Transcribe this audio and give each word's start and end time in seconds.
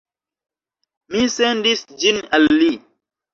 Mi 1.15 1.21
sendis 1.35 1.85
ĝin 2.05 2.19
al 2.39 2.49
li 2.63 2.73